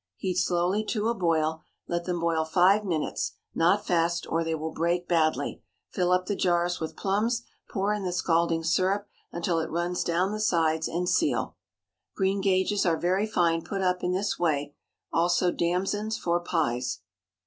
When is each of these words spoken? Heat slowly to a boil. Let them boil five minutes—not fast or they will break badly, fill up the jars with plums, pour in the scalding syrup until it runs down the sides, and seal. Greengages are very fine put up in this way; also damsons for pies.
Heat 0.15 0.37
slowly 0.39 0.83
to 0.85 1.09
a 1.09 1.13
boil. 1.13 1.61
Let 1.87 2.05
them 2.05 2.19
boil 2.19 2.43
five 2.43 2.83
minutes—not 2.83 3.85
fast 3.85 4.25
or 4.27 4.43
they 4.43 4.55
will 4.55 4.71
break 4.73 5.07
badly, 5.07 5.61
fill 5.91 6.11
up 6.11 6.25
the 6.25 6.35
jars 6.35 6.79
with 6.79 6.97
plums, 6.97 7.43
pour 7.69 7.93
in 7.93 8.03
the 8.03 8.11
scalding 8.11 8.63
syrup 8.63 9.05
until 9.31 9.59
it 9.59 9.69
runs 9.69 10.03
down 10.03 10.31
the 10.31 10.39
sides, 10.39 10.87
and 10.87 11.07
seal. 11.07 11.55
Greengages 12.17 12.83
are 12.83 12.97
very 12.97 13.27
fine 13.27 13.61
put 13.61 13.83
up 13.83 14.03
in 14.03 14.11
this 14.11 14.39
way; 14.39 14.73
also 15.13 15.51
damsons 15.51 16.17
for 16.17 16.39
pies. 16.39 17.01